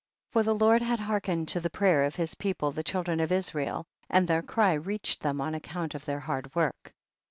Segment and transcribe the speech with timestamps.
[0.31, 0.33] 26.
[0.33, 3.31] For the Lord had hearkened to the prayer of his people the child ren of
[3.31, 6.95] Israel, and their cry reach ed them on account of their hard work.